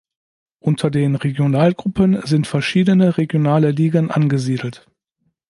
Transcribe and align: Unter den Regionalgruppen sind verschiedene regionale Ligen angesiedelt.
Unter 0.57 0.89
den 0.89 1.15
Regionalgruppen 1.15 2.25
sind 2.25 2.47
verschiedene 2.47 3.19
regionale 3.19 3.69
Ligen 3.69 4.09
angesiedelt. 4.09 4.89